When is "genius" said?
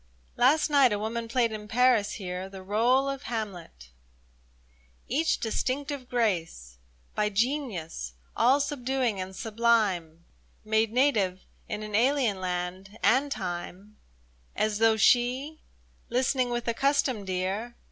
7.29-8.13